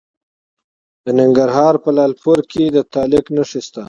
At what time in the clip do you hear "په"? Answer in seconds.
1.83-1.89